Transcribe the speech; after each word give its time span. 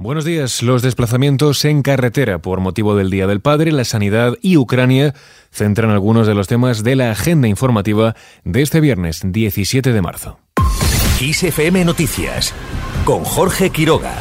Buenos 0.00 0.24
días. 0.24 0.62
Los 0.62 0.82
desplazamientos 0.82 1.64
en 1.64 1.82
carretera 1.82 2.38
por 2.38 2.60
motivo 2.60 2.94
del 2.94 3.10
Día 3.10 3.26
del 3.26 3.40
Padre, 3.40 3.72
la 3.72 3.82
sanidad 3.82 4.34
y 4.40 4.56
Ucrania 4.56 5.12
centran 5.50 5.90
algunos 5.90 6.28
de 6.28 6.36
los 6.36 6.46
temas 6.46 6.84
de 6.84 6.94
la 6.94 7.10
agenda 7.10 7.48
informativa 7.48 8.14
de 8.44 8.62
este 8.62 8.80
viernes 8.80 9.22
17 9.24 9.92
de 9.92 10.00
marzo. 10.00 10.38
ISFM 11.20 11.84
Noticias 11.84 12.54
con 13.04 13.24
Jorge 13.24 13.70
Quiroga. 13.70 14.14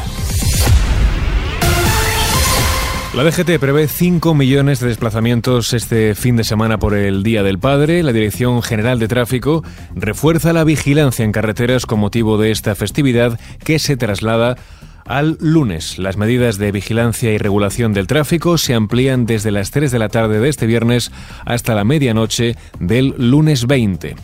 La 3.13 3.23
DGT 3.23 3.59
prevé 3.59 3.87
5 3.87 4.33
millones 4.33 4.79
de 4.79 4.87
desplazamientos 4.87 5.73
este 5.73 6.15
fin 6.15 6.37
de 6.37 6.43
semana 6.43 6.79
por 6.79 6.95
el 6.95 7.21
Día 7.21 7.43
del 7.43 7.59
Padre. 7.59 8.01
La 8.01 8.13
Dirección 8.13 8.63
General 8.63 8.97
de 8.97 9.07
Tráfico 9.07 9.63
refuerza 9.93 10.53
la 10.53 10.63
vigilancia 10.63 11.23
en 11.23 11.31
carreteras 11.31 11.85
con 11.85 11.99
motivo 11.99 12.39
de 12.39 12.49
esta 12.49 12.73
festividad 12.73 13.39
que 13.63 13.77
se 13.77 13.95
traslada 13.95 14.57
al 15.07 15.37
lunes. 15.39 15.97
Las 15.97 16.17
medidas 16.17 16.57
de 16.57 16.71
vigilancia 16.71 17.31
y 17.31 17.37
regulación 17.37 17.93
del 17.93 18.07
tráfico 18.07 18.57
se 18.57 18.73
amplían 18.73 19.25
desde 19.25 19.51
las 19.51 19.71
3 19.71 19.91
de 19.91 19.99
la 19.99 20.09
tarde 20.09 20.39
de 20.39 20.49
este 20.49 20.65
viernes 20.65 21.11
hasta 21.45 21.75
la 21.75 21.83
medianoche 21.83 22.55
del 22.79 23.15
lunes 23.17 23.67
20. 23.67 24.15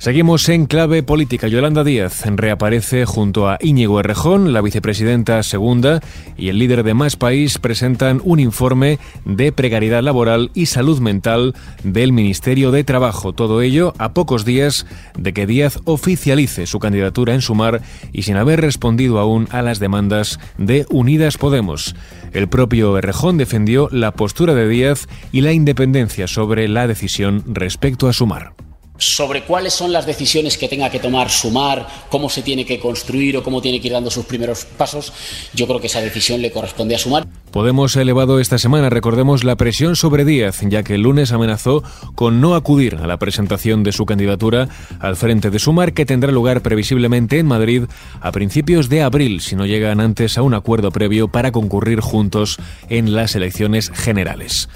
Seguimos 0.00 0.48
en 0.48 0.64
clave 0.64 1.02
política. 1.02 1.46
Yolanda 1.46 1.84
Díaz 1.84 2.24
reaparece 2.24 3.04
junto 3.04 3.50
a 3.50 3.58
Íñigo 3.60 4.00
Errejón, 4.00 4.54
la 4.54 4.62
vicepresidenta 4.62 5.42
segunda, 5.42 6.00
y 6.38 6.48
el 6.48 6.58
líder 6.58 6.84
de 6.84 6.94
Más 6.94 7.16
País 7.16 7.58
presentan 7.58 8.22
un 8.24 8.40
informe 8.40 8.98
de 9.26 9.52
precariedad 9.52 10.02
laboral 10.02 10.52
y 10.54 10.66
salud 10.66 11.00
mental 11.00 11.54
del 11.84 12.12
Ministerio 12.12 12.70
de 12.70 12.82
Trabajo. 12.82 13.34
Todo 13.34 13.60
ello 13.60 13.92
a 13.98 14.14
pocos 14.14 14.46
días 14.46 14.86
de 15.18 15.34
que 15.34 15.46
Díaz 15.46 15.78
oficialice 15.84 16.64
su 16.64 16.78
candidatura 16.78 17.34
en 17.34 17.42
Sumar 17.42 17.82
y 18.10 18.22
sin 18.22 18.36
haber 18.36 18.62
respondido 18.62 19.18
aún 19.18 19.48
a 19.50 19.60
las 19.60 19.80
demandas 19.80 20.40
de 20.56 20.86
Unidas 20.88 21.36
Podemos. 21.36 21.94
El 22.32 22.48
propio 22.48 22.96
Errejón 22.96 23.36
defendió 23.36 23.90
la 23.92 24.12
postura 24.12 24.54
de 24.54 24.66
Díaz 24.66 25.08
y 25.30 25.42
la 25.42 25.52
independencia 25.52 26.26
sobre 26.26 26.68
la 26.68 26.86
decisión 26.86 27.44
respecto 27.46 28.08
a 28.08 28.14
Sumar 28.14 28.54
sobre 29.00 29.44
cuáles 29.44 29.72
son 29.72 29.92
las 29.92 30.06
decisiones 30.06 30.56
que 30.56 30.68
tenga 30.68 30.90
que 30.90 31.00
tomar 31.00 31.30
Sumar, 31.30 31.86
cómo 32.10 32.28
se 32.28 32.42
tiene 32.42 32.64
que 32.64 32.78
construir 32.78 33.36
o 33.36 33.42
cómo 33.42 33.60
tiene 33.60 33.80
que 33.80 33.88
ir 33.88 33.94
dando 33.94 34.10
sus 34.10 34.26
primeros 34.26 34.64
pasos, 34.64 35.12
yo 35.54 35.66
creo 35.66 35.80
que 35.80 35.88
esa 35.88 36.00
decisión 36.00 36.40
le 36.40 36.52
corresponde 36.52 36.94
a 36.94 36.98
Sumar. 36.98 37.26
Podemos 37.50 37.96
ha 37.96 38.02
elevado 38.02 38.38
esta 38.38 38.58
semana, 38.58 38.90
recordemos, 38.90 39.42
la 39.42 39.56
presión 39.56 39.96
sobre 39.96 40.24
Díaz, 40.24 40.60
ya 40.62 40.82
que 40.82 40.94
el 40.94 41.02
lunes 41.02 41.32
amenazó 41.32 41.82
con 42.14 42.40
no 42.40 42.54
acudir 42.54 42.96
a 42.96 43.06
la 43.06 43.18
presentación 43.18 43.82
de 43.82 43.92
su 43.92 44.06
candidatura 44.06 44.68
al 45.00 45.16
frente 45.16 45.50
de 45.50 45.58
Sumar, 45.58 45.92
que 45.92 46.06
tendrá 46.06 46.30
lugar 46.30 46.60
previsiblemente 46.60 47.38
en 47.38 47.46
Madrid 47.46 47.84
a 48.20 48.30
principios 48.32 48.88
de 48.88 49.02
abril, 49.02 49.40
si 49.40 49.56
no 49.56 49.66
llegan 49.66 50.00
antes 50.00 50.38
a 50.38 50.42
un 50.42 50.54
acuerdo 50.54 50.92
previo 50.92 51.28
para 51.28 51.52
concurrir 51.52 52.00
juntos 52.00 52.58
en 52.88 53.14
las 53.14 53.34
elecciones 53.34 53.90
generales. 53.90 54.68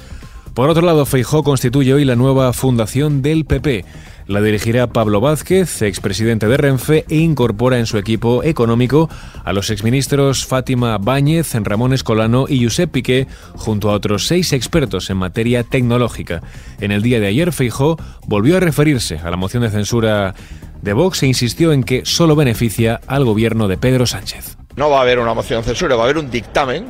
Por 0.55 0.70
otro 0.70 0.86
lado, 0.86 1.05
Feijó 1.05 1.42
constituye 1.42 1.92
hoy 1.94 2.05
la 2.05 2.14
nueva 2.14 2.53
fundación 2.53 3.22
del 3.22 3.44
PP. 3.44 3.84
La 4.27 4.41
dirigirá 4.41 4.86
Pablo 4.86 5.20
Vázquez, 5.20 5.83
expresidente 5.83 6.48
de 6.48 6.56
Renfe, 6.56 7.05
e 7.11 7.17
incorpora 7.17 7.78
en 7.78 7.84
su 7.84 7.98
equipo 7.98 8.42
económico 8.42 9.11
a 9.44 9.53
los 9.53 9.69
exministros 9.69 10.47
Fátima 10.47 10.97
Báñez, 10.97 11.55
Ramón 11.55 11.92
Escolano 11.92 12.47
y 12.48 12.64
Josep 12.64 12.91
Piqué, 12.91 13.27
junto 13.55 13.91
a 13.91 13.92
otros 13.92 14.27
seis 14.27 14.55
expertos 14.55 15.11
en 15.11 15.19
materia 15.19 15.62
tecnológica. 15.62 16.42
En 16.81 16.91
el 16.91 17.03
día 17.03 17.20
de 17.20 17.27
ayer, 17.27 17.53
Feijó 17.53 17.98
volvió 18.27 18.56
a 18.56 18.61
referirse 18.61 19.19
a 19.19 19.31
la 19.31 19.36
moción 19.36 19.62
de 19.62 19.70
censura 19.70 20.34
de 20.81 20.92
Vox 20.94 21.22
e 21.22 21.27
insistió 21.27 21.72
en 21.72 21.84
que 21.84 22.06
solo 22.06 22.34
beneficia 22.34 23.00
al 23.06 23.27
gobierno 23.27 23.69
de 23.69 23.77
Pedro 23.77 24.06
Sánchez. 24.06 24.56
No 24.77 24.88
va 24.88 24.98
a 24.98 25.03
haber 25.03 25.19
una 25.19 25.34
moción 25.34 25.61
de 25.61 25.66
censura, 25.66 25.97
va 25.97 26.03
a 26.03 26.05
haber 26.05 26.19
un 26.19 26.31
dictamen 26.31 26.86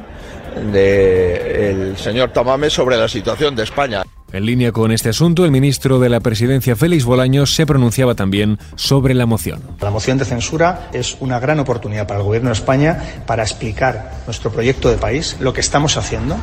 del 0.73 1.97
señor 1.97 2.31
Tamame 2.31 2.71
sobre 2.71 2.97
la 2.97 3.09
situación 3.09 3.57
de 3.57 3.65
España. 3.65 4.05
En 4.35 4.47
línea 4.47 4.73
con 4.73 4.91
este 4.91 5.11
asunto, 5.11 5.45
el 5.45 5.53
ministro 5.53 6.01
de 6.01 6.09
la 6.09 6.19
Presidencia, 6.19 6.75
Félix 6.75 7.05
Bolaños, 7.05 7.55
se 7.55 7.67
pronunciaba 7.67 8.17
también 8.17 8.59
sobre 8.75 9.15
la 9.15 9.27
moción. 9.27 9.63
La 9.81 9.93
moción 9.93 10.19
de 10.19 10.25
censura 10.25 10.91
es 10.93 11.17
una 11.21 11.39
gran 11.39 11.61
oportunidad 11.61 12.09
para 12.09 12.19
el 12.19 12.27
Gobierno 12.27 12.49
de 12.49 12.55
España 12.55 13.23
para 13.29 13.45
explicar 13.45 14.23
nuestro 14.27 14.51
proyecto 14.51 14.91
de 14.91 14.97
país, 14.97 15.37
lo 15.39 15.53
que 15.53 15.61
estamos 15.61 15.97
haciendo, 15.97 16.37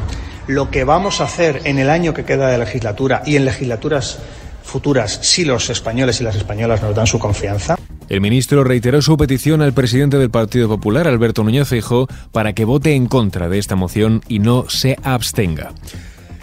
lo 0.47 0.71
que 0.71 0.85
vamos 0.85 1.19
a 1.19 1.25
hacer 1.25 1.63
en 1.65 1.79
el 1.79 1.89
año 1.89 2.13
que 2.13 2.23
queda 2.23 2.47
de 2.47 2.59
legislatura 2.59 3.23
y 3.25 3.35
en 3.35 3.43
legislaturas 3.43 4.19
futuras 4.63 5.19
si 5.23 5.43
los 5.43 5.69
españoles 5.69 6.21
y 6.21 6.23
las 6.23 6.37
españolas 6.37 6.81
nos 6.81 6.95
dan 6.95 7.07
su 7.07 7.19
confianza. 7.19 7.75
El 8.07 8.21
ministro 8.21 8.63
reiteró 8.63 9.01
su 9.01 9.17
petición 9.17 9.61
al 9.61 9.73
presidente 9.73 10.17
del 10.17 10.29
Partido 10.29 10.69
Popular, 10.69 11.09
Alberto 11.09 11.43
Núñez 11.43 11.67
Feijóo, 11.67 12.07
para 12.31 12.53
que 12.53 12.63
vote 12.63 12.95
en 12.95 13.07
contra 13.07 13.49
de 13.49 13.59
esta 13.59 13.75
moción 13.75 14.21
y 14.29 14.39
no 14.39 14.69
se 14.69 14.97
abstenga. 15.03 15.73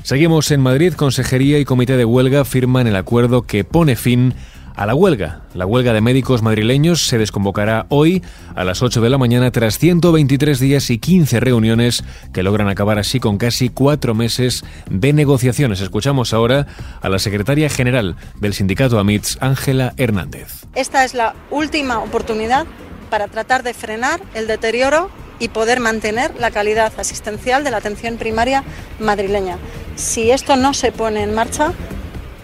Seguimos 0.08 0.50
en 0.52 0.62
Madrid. 0.62 0.94
Consejería 0.94 1.58
y 1.58 1.66
Comité 1.66 1.98
de 1.98 2.06
Huelga 2.06 2.46
firman 2.46 2.86
el 2.86 2.96
acuerdo 2.96 3.42
que 3.42 3.62
pone 3.62 3.94
fin 3.94 4.32
a 4.74 4.86
la 4.86 4.94
huelga. 4.94 5.42
La 5.52 5.66
huelga 5.66 5.92
de 5.92 6.00
médicos 6.00 6.40
madrileños 6.40 7.06
se 7.06 7.18
desconvocará 7.18 7.84
hoy 7.90 8.22
a 8.54 8.64
las 8.64 8.80
8 8.80 9.02
de 9.02 9.10
la 9.10 9.18
mañana 9.18 9.50
tras 9.50 9.78
123 9.78 10.60
días 10.60 10.88
y 10.88 10.96
15 10.96 11.40
reuniones 11.40 12.04
que 12.32 12.42
logran 12.42 12.70
acabar 12.70 12.98
así 12.98 13.20
con 13.20 13.36
casi 13.36 13.68
cuatro 13.68 14.14
meses 14.14 14.64
de 14.88 15.12
negociaciones. 15.12 15.82
Escuchamos 15.82 16.32
ahora 16.32 16.66
a 17.02 17.10
la 17.10 17.18
secretaria 17.18 17.68
general 17.68 18.16
del 18.40 18.54
sindicato 18.54 18.98
AMITS, 18.98 19.36
Ángela 19.42 19.92
Hernández. 19.98 20.64
Esta 20.74 21.04
es 21.04 21.12
la 21.12 21.34
última 21.50 21.98
oportunidad 21.98 22.66
para 23.10 23.28
tratar 23.28 23.62
de 23.62 23.74
frenar 23.74 24.22
el 24.32 24.46
deterioro 24.46 25.10
y 25.38 25.48
poder 25.48 25.80
mantener 25.80 26.32
la 26.38 26.50
calidad 26.50 26.92
asistencial 26.98 27.62
de 27.62 27.70
la 27.70 27.76
atención 27.76 28.16
primaria 28.16 28.64
madrileña. 28.98 29.58
Si 29.98 30.30
esto 30.30 30.54
no 30.54 30.74
se 30.74 30.92
pone 30.92 31.24
en 31.24 31.34
marcha, 31.34 31.72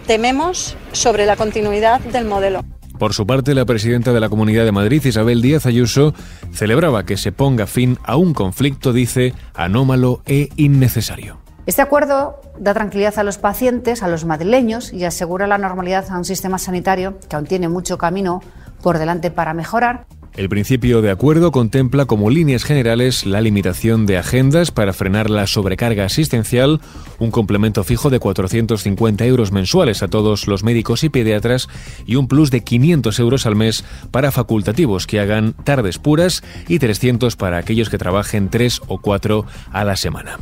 tememos 0.09 0.77
sobre 0.91 1.25
la 1.25 1.37
continuidad 1.37 2.01
del 2.01 2.25
modelo. 2.25 2.65
Por 2.99 3.15
su 3.15 3.29
parte, 3.29 3.55
la 3.55 3.65
presidenta 3.65 4.13
de 4.13 4.19
la 4.19 4.29
Comunidad 4.29 4.65
de 4.65 4.73
Madrid, 4.73 5.05
Isabel 5.05 5.41
Díaz 5.41 5.65
Ayuso, 5.65 6.15
celebraba 6.53 7.05
que 7.05 7.17
se 7.17 7.31
ponga 7.31 7.69
fin 7.69 7.97
a 8.03 8.17
un 8.17 8.35
conflicto, 8.35 8.93
dice, 8.93 9.35
anómalo 9.55 10.21
e 10.27 10.49
innecesario. 10.57 11.39
Este 11.67 11.81
acuerdo 11.81 12.41
da 12.59 12.75
tranquilidad 12.75 13.21
a 13.21 13.23
los 13.23 13.39
pacientes, 13.39 14.03
a 14.03 14.09
los 14.09 14.25
madrileños 14.25 14.93
y 14.93 15.05
asegura 15.05 15.47
la 15.47 15.57
normalidad 15.57 16.11
a 16.11 16.19
un 16.19 16.25
sistema 16.25 16.59
sanitario 16.59 17.21
que 17.29 17.37
aún 17.37 17.47
tiene 17.47 17.69
mucho 17.69 17.99
camino 17.99 18.43
por 18.83 18.99
delante 18.99 19.31
para 19.31 19.55
mejorar 19.55 20.07
el 20.37 20.49
principio 20.49 21.01
de 21.01 21.11
acuerdo 21.11 21.53
contempla 21.53 22.07
como 22.07 22.29
líneas 22.29 22.65
generales 22.65 23.25
la 23.25 23.41
limitación 23.41 24.05
de 24.05 24.19
agendas 24.19 24.73
para 24.73 24.93
frenar 24.93 25.31
la 25.31 25.47
sobrecarga 25.47 26.05
asistencial, 26.05 26.81
un 27.19 27.31
complemento 27.31 27.85
fijo 27.85 28.11
de 28.11 28.19
450 28.19 29.25
euros 29.27 29.53
mensuales 29.53 30.03
a 30.03 30.09
todos 30.09 30.49
los 30.49 30.65
médicos 30.65 31.05
y 31.05 31.09
pediatras 31.09 31.69
y 32.05 32.17
un 32.17 32.27
plus 32.27 32.51
de 32.51 32.65
500 32.65 33.19
euros 33.21 33.47
al 33.47 33.55
mes 33.55 33.85
para 34.11 34.33
facultativos 34.33 35.07
que 35.07 35.21
hagan 35.21 35.53
tardes 35.65 35.99
puras 35.99 36.43
y 36.67 36.81
300 36.81 37.37
para 37.37 37.59
aquellos 37.59 37.89
que 37.89 37.99
trabajen 37.99 38.49
tres 38.49 38.81
o 38.89 38.99
cuatro 38.99 39.47
a 39.71 39.85
la 39.85 39.97
semana. 39.97 40.39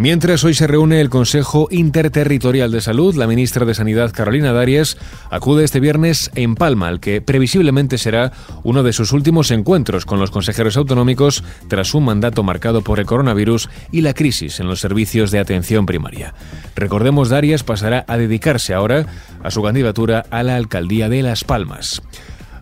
Mientras 0.00 0.44
hoy 0.44 0.54
se 0.54 0.66
reúne 0.66 1.02
el 1.02 1.10
Consejo 1.10 1.68
Interterritorial 1.70 2.72
de 2.72 2.80
Salud, 2.80 3.14
la 3.16 3.26
ministra 3.26 3.66
de 3.66 3.74
Sanidad 3.74 4.12
Carolina 4.12 4.50
Darias 4.50 4.96
acude 5.28 5.62
este 5.62 5.78
viernes 5.78 6.30
en 6.34 6.54
Palma, 6.54 6.88
al 6.88 7.00
que 7.00 7.20
previsiblemente 7.20 7.98
será 7.98 8.32
uno 8.62 8.82
de 8.82 8.94
sus 8.94 9.12
últimos 9.12 9.50
encuentros 9.50 10.06
con 10.06 10.18
los 10.18 10.30
consejeros 10.30 10.78
autonómicos 10.78 11.44
tras 11.68 11.92
un 11.92 12.06
mandato 12.06 12.42
marcado 12.42 12.80
por 12.80 12.98
el 12.98 13.04
coronavirus 13.04 13.68
y 13.92 14.00
la 14.00 14.14
crisis 14.14 14.58
en 14.58 14.68
los 14.68 14.80
servicios 14.80 15.32
de 15.32 15.38
atención 15.38 15.84
primaria. 15.84 16.32
Recordemos, 16.76 17.28
Darias 17.28 17.62
pasará 17.62 18.06
a 18.08 18.16
dedicarse 18.16 18.72
ahora 18.72 19.04
a 19.42 19.50
su 19.50 19.62
candidatura 19.62 20.24
a 20.30 20.42
la 20.42 20.56
alcaldía 20.56 21.10
de 21.10 21.20
Las 21.20 21.44
Palmas. 21.44 22.00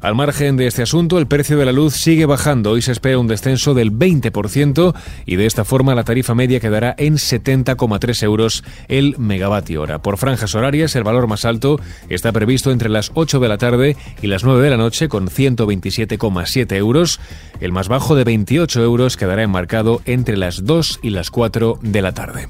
Al 0.00 0.14
margen 0.14 0.56
de 0.56 0.68
este 0.68 0.82
asunto, 0.82 1.18
el 1.18 1.26
precio 1.26 1.58
de 1.58 1.64
la 1.64 1.72
luz 1.72 1.94
sigue 1.94 2.24
bajando. 2.24 2.70
Hoy 2.70 2.82
se 2.82 2.92
espera 2.92 3.18
un 3.18 3.26
descenso 3.26 3.74
del 3.74 3.92
20% 3.92 4.94
y 5.26 5.36
de 5.36 5.46
esta 5.46 5.64
forma 5.64 5.94
la 5.96 6.04
tarifa 6.04 6.36
media 6.36 6.60
quedará 6.60 6.94
en 6.98 7.14
70,3 7.14 8.22
euros 8.22 8.62
el 8.86 9.16
megavatio 9.18 9.82
hora. 9.82 10.00
Por 10.00 10.16
franjas 10.16 10.54
horarias, 10.54 10.94
el 10.94 11.02
valor 11.02 11.26
más 11.26 11.44
alto 11.44 11.80
está 12.08 12.30
previsto 12.30 12.70
entre 12.70 12.88
las 12.88 13.10
8 13.14 13.40
de 13.40 13.48
la 13.48 13.58
tarde 13.58 13.96
y 14.22 14.28
las 14.28 14.44
9 14.44 14.62
de 14.62 14.70
la 14.70 14.76
noche 14.76 15.08
con 15.08 15.28
127,7 15.28 16.76
euros. 16.76 17.18
El 17.60 17.72
más 17.72 17.88
bajo 17.88 18.14
de 18.14 18.22
28 18.22 18.82
euros 18.82 19.16
quedará 19.16 19.42
enmarcado 19.42 20.00
entre 20.04 20.36
las 20.36 20.64
2 20.64 21.00
y 21.02 21.10
las 21.10 21.32
4 21.32 21.80
de 21.82 22.02
la 22.02 22.12
tarde. 22.12 22.48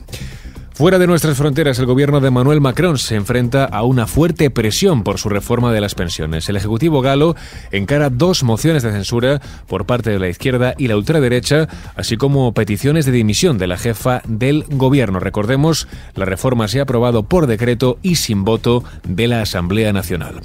Fuera 0.79 1.01
de 1.01 1.09
nuestras 1.09 1.37
fronteras, 1.37 1.81
el 1.81 1.87
gobierno 1.87 2.21
de 2.21 2.31
Manuel 2.31 2.61
Macron 2.61 2.99
se 2.99 3.17
enfrenta 3.17 3.65
a 3.65 3.83
una 3.83 4.07
fuerte 4.07 4.49
presión 4.49 5.03
por 5.03 5.19
su 5.19 5.29
reforma 5.29 5.73
de 5.73 5.81
las 5.81 5.97
pensiones. 5.97 6.49
El 6.49 6.55
Ejecutivo 6.55 7.01
galo 7.01 7.35
encara 7.73 8.11
dos 8.11 8.45
mociones 8.45 8.85
de 8.85 8.93
censura 8.93 9.41
por 9.67 9.87
parte 9.87 10.11
de 10.11 10.21
la 10.21 10.29
izquierda 10.29 10.77
y 10.79 10.87
la 10.87 10.97
ultraderecha, 10.97 11.67
así 11.97 12.17
como 12.17 12.55
peticiones 12.55 13.07
de 13.07 13.11
dimisión 13.11 13.59
de 13.59 13.67
la 13.67 13.77
jefa 13.77 14.23
del 14.29 14.67
gobierno. 14.71 15.19
Recordemos, 15.19 15.89
la 16.15 16.27
reforma 16.27 16.69
se 16.69 16.79
ha 16.79 16.85
aprobado 16.85 17.25
por 17.25 17.49
decreto 17.49 17.99
y 18.01 18.15
sin 18.15 18.45
voto 18.45 18.85
de 19.03 19.27
la 19.27 19.43
Asamblea 19.43 19.93
Nacional. 19.93 20.43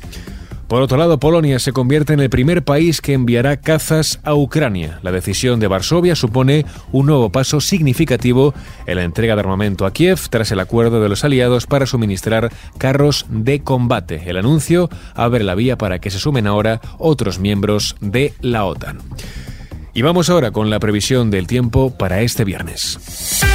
Por 0.73 0.81
otro 0.81 0.97
lado, 0.97 1.19
Polonia 1.19 1.59
se 1.59 1.71
convierte 1.71 2.13
en 2.13 2.19
el 2.19 2.31
primer 2.31 2.63
país 2.63 2.99
que 2.99 3.13
enviará 3.13 3.57
cazas 3.57 4.19
a 4.23 4.33
Ucrania. 4.33 4.97
La 5.03 5.11
decisión 5.11 5.59
de 5.59 5.67
Varsovia 5.67 6.15
supone 6.15 6.65
un 6.91 7.05
nuevo 7.05 7.31
paso 7.31 7.61
significativo 7.61 8.55
en 8.87 8.95
la 8.95 9.03
entrega 9.03 9.35
de 9.35 9.41
armamento 9.41 9.85
a 9.85 9.93
Kiev 9.93 10.29
tras 10.31 10.51
el 10.51 10.59
acuerdo 10.59 10.99
de 10.99 11.09
los 11.09 11.23
aliados 11.23 11.67
para 11.67 11.85
suministrar 11.85 12.51
carros 12.79 13.27
de 13.29 13.61
combate. 13.61 14.23
El 14.25 14.35
anuncio 14.35 14.89
abre 15.13 15.43
la 15.43 15.53
vía 15.53 15.77
para 15.77 15.99
que 15.99 16.09
se 16.09 16.17
sumen 16.17 16.47
ahora 16.47 16.81
otros 16.97 17.37
miembros 17.37 17.95
de 18.01 18.33
la 18.41 18.65
OTAN. 18.65 18.97
Y 19.93 20.01
vamos 20.01 20.31
ahora 20.31 20.49
con 20.49 20.71
la 20.71 20.79
previsión 20.79 21.29
del 21.29 21.45
tiempo 21.45 21.95
para 21.95 22.21
este 22.21 22.45
viernes. 22.45 23.52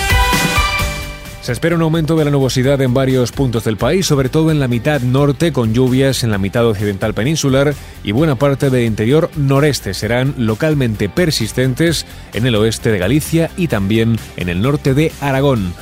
Se 1.49 1.53
espera 1.53 1.77
un 1.77 1.81
aumento 1.81 2.15
de 2.15 2.27
la 2.27 2.31
nubosidad 2.31 2.79
en 2.83 2.93
varios 2.93 3.33
puntos 3.33 3.65
del 3.65 3.79
país, 3.79 4.05
sobre 4.05 4.29
todo 4.29 4.51
en 4.51 4.61
la 4.61 4.69
mitad 4.69 5.01
norte, 5.01 5.51
con 5.51 5.73
lluvias 5.73 6.23
en 6.23 6.31
la 6.31 6.37
mitad 6.37 6.67
occidental 6.67 7.15
peninsular 7.15 7.73
y 8.05 8.13
buena 8.13 8.35
parte 8.35 8.69
del 8.69 8.85
interior 8.85 9.31
noreste 9.35 9.95
serán 9.95 10.35
localmente 10.37 11.09
persistentes 11.09 12.05
en 12.35 12.45
el 12.45 12.55
oeste 12.55 12.93
de 12.93 12.99
Galicia 12.99 13.51
y 13.57 13.69
también 13.69 14.19
en 14.37 14.51
el 14.51 14.61
norte 14.61 14.93
de 14.93 15.11
Aragón. 15.23 15.73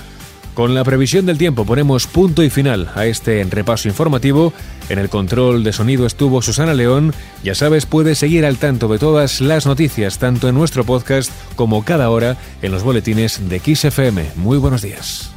Con 0.54 0.72
la 0.72 0.84
previsión 0.84 1.26
del 1.26 1.36
tiempo 1.36 1.64
ponemos 1.64 2.06
punto 2.06 2.44
y 2.44 2.48
final 2.48 2.88
a 2.94 3.06
este 3.06 3.42
repaso 3.42 3.88
informativo. 3.88 4.52
En 4.88 5.00
el 5.00 5.08
control 5.08 5.64
de 5.64 5.72
sonido 5.72 6.06
estuvo 6.06 6.42
Susana 6.42 6.74
León. 6.74 7.12
Ya 7.42 7.56
sabes, 7.56 7.86
puedes 7.86 8.18
seguir 8.18 8.46
al 8.46 8.58
tanto 8.58 8.86
de 8.86 9.00
todas 9.00 9.40
las 9.40 9.66
noticias, 9.66 10.20
tanto 10.20 10.48
en 10.48 10.54
nuestro 10.54 10.84
podcast 10.84 11.32
como 11.56 11.84
cada 11.84 12.08
hora 12.08 12.36
en 12.62 12.70
los 12.70 12.84
boletines 12.84 13.48
de 13.48 13.58
XFM. 13.58 14.26
Muy 14.36 14.58
buenos 14.58 14.82
días. 14.82 15.35